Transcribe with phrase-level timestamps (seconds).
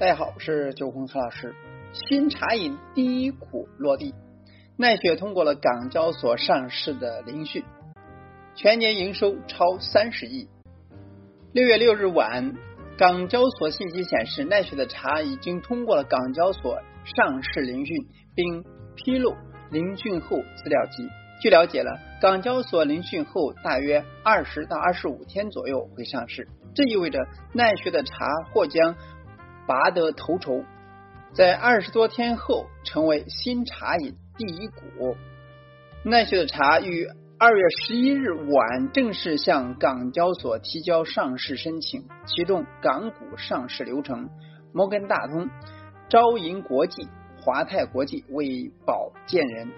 [0.00, 1.54] 大家好，我是九红何老师。
[1.92, 4.14] 新茶饮第一股落地，
[4.78, 7.62] 奈雪通过了港交所上市的聆讯，
[8.54, 10.48] 全年营收超三十亿。
[11.52, 12.54] 六月六日晚，
[12.96, 17.94] 港交所信息显示，奈雪的茶已经通过了港交所上市聆讯，
[18.34, 18.64] 并
[18.96, 19.36] 披露
[19.70, 21.06] 聆讯后资料集。
[21.42, 27.18] 据了解了，港交所聆讯后大约二十到二十五天左右会上市，这意味着
[27.52, 28.14] 奈雪的茶
[28.54, 28.96] 或将。
[29.70, 30.64] 拔得头筹，
[31.32, 35.16] 在二十多天后成为新茶饮第一股。
[36.02, 37.06] 奈雪的茶于
[37.38, 44.28] 二月十一日晚正式向港交所提交上市申请，启动港股上市流程。
[44.72, 45.48] 摩根大通、
[46.08, 47.06] 招银国际、
[47.40, 49.68] 华泰国际为保荐人。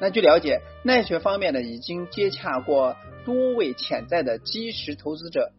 [0.00, 5.52] 那据了解，奈雪方面呢已经接洽过多位潜在的基石投资者。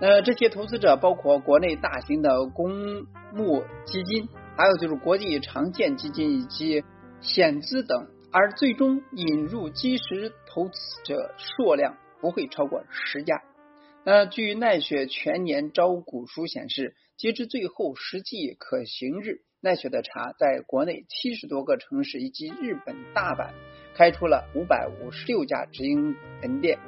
[0.00, 6.84] 那这些投资者包括国内大型的公募基金，还有就是国际常见基金以及
[7.20, 13.42] 险资等，而最终引入基石投资者数量不会超过十家。
[14.04, 23.50] 那据奈雪全年招股书显示，截至最后实际可行日，奈雪的茶在国内七十多个城市以及日本大阪
[23.96, 26.78] 开出了五百五十六家直营门店。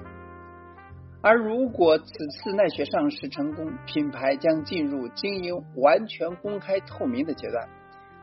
[1.22, 7.68] 而如果此次奈雪上市成功，品牌将进入经营完全公开透明的阶段。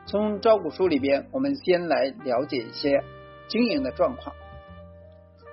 [0.04, 3.00] 从招股书里边，我们先来了解一些
[3.46, 4.34] 经营的状况。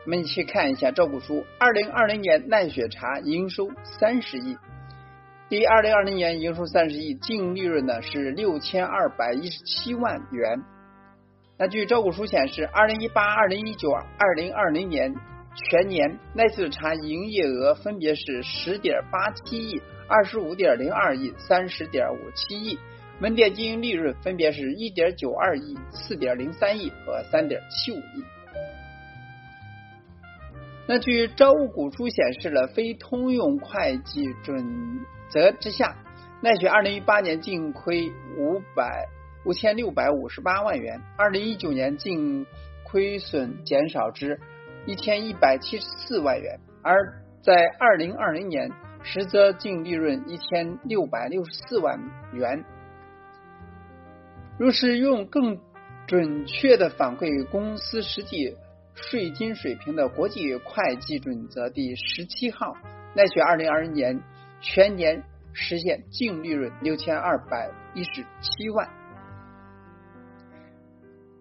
[0.05, 4.57] 我们一起看一下招股书：二零二零年奈雪茶营收三十亿，
[5.47, 10.63] 第二零二零年营收三十亿，净利润呢是六千二百一十七万元。
[11.59, 15.13] 那据招股书显示，二零一八、二零一九、二零二零年。
[15.56, 22.78] 全年奈雪茶营业额分别是十点八七亿、二十五点零二亿、三十点五七亿，
[23.20, 28.23] 门店经营利润分别是一点九二亿、四点零三亿和三点七五亿。
[30.88, 34.99] 那据招股书显示了非通用会计准
[35.30, 35.95] 则之下，
[36.42, 39.08] 奈雪二零一八年净亏五百
[39.45, 42.45] 五千六百五十八万元，二零一九年净
[42.83, 44.38] 亏损减少至。
[44.85, 48.71] 一千一百七十四万元，而在二零二零年，
[49.03, 51.99] 实则净利润一千六百六十四万
[52.33, 52.63] 元。
[54.57, 55.59] 若是用更
[56.07, 58.55] 准确的反馈公司实际
[58.93, 62.77] 税金水平的国际会计准则第十七号，
[63.15, 64.21] 奈雪二零二零年
[64.61, 65.23] 全年
[65.53, 68.87] 实现净利润六千二百一十七万，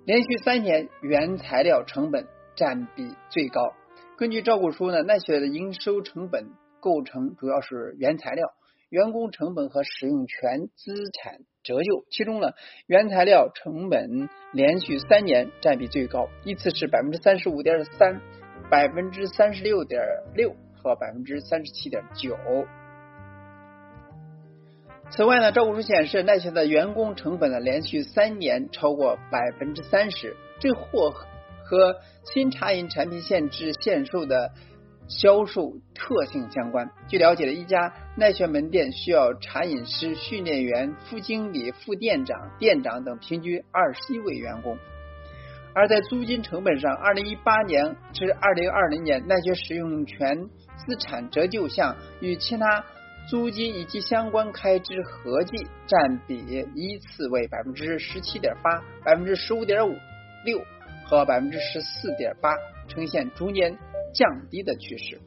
[0.07, 2.27] 连续三年原材料成本。
[2.57, 3.73] 占比最高。
[4.17, 6.47] 根据招股书呢，奈雪的营收成本
[6.81, 8.49] 构成主要是原材料、
[8.89, 12.05] 员工成本和使用权资产折旧。
[12.11, 12.53] 其中呢，
[12.87, 18.21] 原材料成本连续三年占比最高，依次是百分之三十五点三、
[18.71, 20.01] 百分之三十六点
[20.35, 22.37] 六和百分之三十七点九。
[25.11, 31.13] 此外呢，招股书显示，奈雪的员工成本呢连续三年超过百分之三十，这或。
[31.65, 31.97] 和
[32.33, 34.53] 新茶饮产品限制限售的
[35.09, 36.91] 销售特性相关。
[37.09, 44.79] 据了解的一家奈雪门店需要茶饮师、训练员、副经理、副店长、店长等平均二十一位员工。
[45.75, 52.85] 而在租金成本上，二零一八年至二零二零年，奈雪使用权资产折旧项与其他
[53.29, 59.97] 租金以及相关开支合计占比依次为百分之十七点八、百分之十五点五
[60.45, 60.65] 六。
[61.05, 62.55] 和百分之十四点八
[62.89, 63.77] 呈现逐年
[64.15, 65.21] 降低的趋势。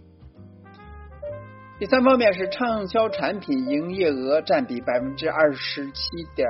[1.80, 6.48] 第三方面是畅销产品营业额占比百分之二十七点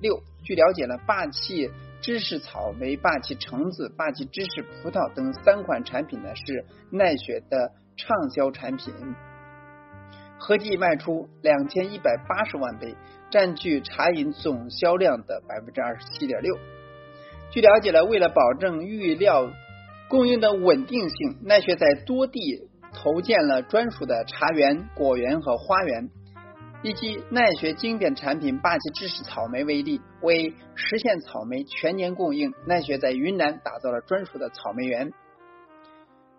[0.00, 0.22] 六。
[0.42, 8.92] 据了解呢，霸气芝士草莓、霸气橙子、霸气芝士葡萄等三款产品呢是奈雪的畅销产品，
[10.38, 12.96] 合计卖出两千一百八十万杯，
[13.30, 16.56] 占据茶饮总销量的百分之二十七点六。
[17.52, 19.52] 据了解了，为了保证预料
[20.08, 22.40] 供应的稳定性，奈雪在多地
[22.94, 26.08] 投建了专属的茶园、果园和花园。
[26.82, 35.12] 以及奈雪经典产品霸气芝士草莓为例，为实现草莓全年供应，奈雪在云南打造了专属的草莓园。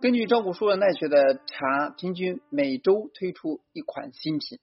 [0.01, 4.60] 根据招股书，奈雪的茶平均每周推出一款新品。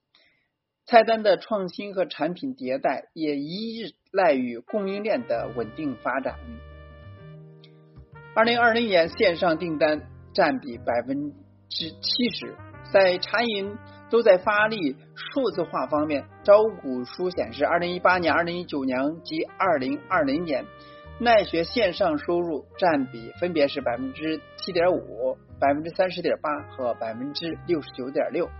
[0.90, 6.34] 菜单的创新和产品迭代也依赖于供应链的稳定发展。
[8.34, 10.02] 二零二零年线上订单
[10.34, 11.31] 占比百分
[11.69, 12.56] 之七十，
[12.92, 13.72] 在茶饮
[14.10, 16.25] 都在发力数字化方面。
[16.42, 20.64] 招股书显示，二零一八年、二零一九年及二零二零年，
[21.20, 28.50] 奈雪线上收入占比分别是百分之七点五、百分之三十点八和百分之六十九点六。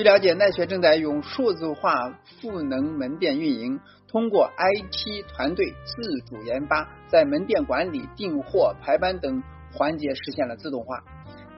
[0.00, 11.04] 据了解，奈雪正在用数字化赋能门店运营，通过 IT 团队自主研发，在门店管理、订货、排班等环节实现了自动化。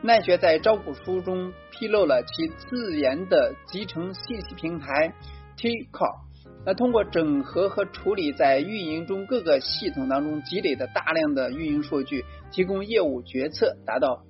[0.02, 5.14] 奈雪在招股书中披露了其自研的集成信息平台
[5.56, 6.16] T-Core，
[6.66, 14.24] 那通过整合和处理在运营中各个系统当中积累的大量的运营数据，提供业务决策，达到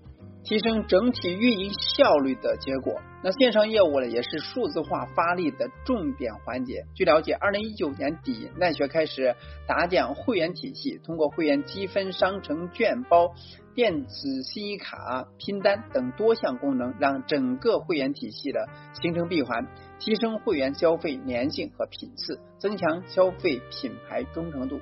[0.44, 3.00] 提升整体运营效率的结果。
[3.24, 6.84] 那线上业务呢，也是数字化发力的重点环节。
[6.94, 9.36] 据了解，二零一九年底，奈学开始
[9.66, 13.32] 打建会员体系，通过会员积分、商城券包、
[13.76, 18.68] 电子信用卡、拼单等多项功能，让整个会员体系的
[19.00, 19.68] 形成闭环，
[20.00, 24.80] 提升会员消费粘性和频次，增强消费品牌忠诚度。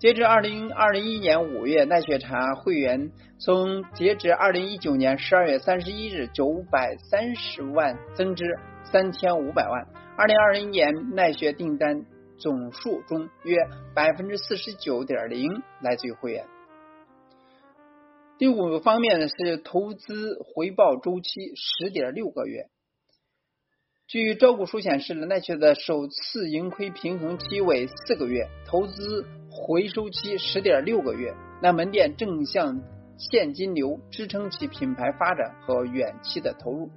[0.00, 9.86] 截至二零二零一年五月，奈雪茶会员从截止二零一九年十二月三十一日九百三十万增至三千五百万。
[10.16, 12.06] 二零二零年奈雪订单
[12.38, 13.58] 总数中，约
[13.94, 16.46] 百分之四十九点零来自于会员。
[18.38, 22.70] 第五个方面呢是投资回报周期十点六个月。
[24.10, 31.32] 据招股书显示，奈雪的首次盈亏平衡期为四个月，投资回收期十点六个月。
[31.62, 32.82] 那门店正向
[33.16, 36.90] 现金流支撑其品牌发展和远期的投入。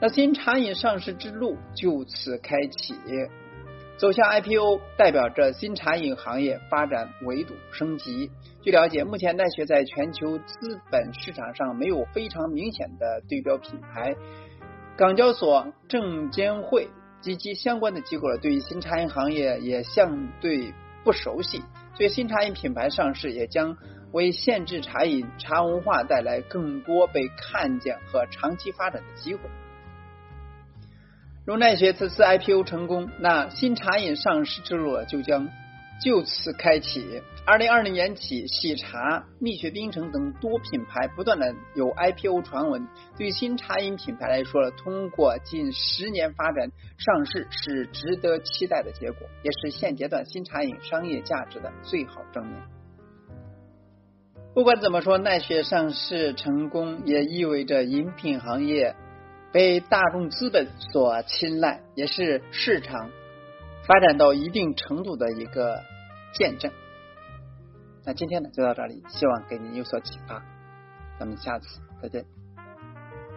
[0.00, 2.94] 那新茶饮上市之路就此开启，
[3.98, 8.30] 走向 IPO 代表着新茶饮行业发展维度升级。
[8.62, 14.14] 据了解，目前奈雪在全球资本市场上没有非常明显的对标品牌。
[15.00, 16.90] 港交所、证监会
[17.22, 21.62] 及其相关的机构对于新茶饮行业也相对不熟悉，
[21.96, 23.78] 所以新茶饮品牌上市也将
[24.12, 29.40] 为限制茶饮茶文化带来更多被看见和长期发展的机会。
[31.46, 35.48] 如奈雪此次 IPO 成功，那新茶饮上市之路就将。
[36.02, 37.22] 就此开启。
[37.44, 42.86] 二零二零年起，喜茶、蜜雪冰城等多品牌不断的有 IPO 传闻。
[43.18, 52.56] 对新茶饮品牌来说，通过近十年发展上市是值得期待的结果，也是现阶段新茶饮商业价值的最好证明。
[54.54, 58.96] 不管怎么说，奈雪上市成功也意味着饮品行业
[59.52, 63.10] 被大众资本所青睐，也是市场。
[63.86, 65.82] 发展到一定程度的一个
[66.32, 66.70] 见证。
[68.04, 70.42] 那今天呢就到这里，希望给您有所启发。
[71.18, 72.39] 咱们下次再见。